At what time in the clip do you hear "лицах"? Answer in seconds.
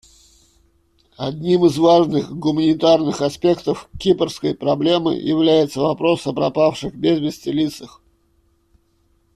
7.51-8.01